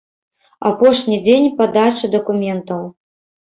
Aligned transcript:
Апошні 0.69 1.19
дзень 1.25 1.45
падачы 1.59 2.11
дакументаў. 2.17 2.81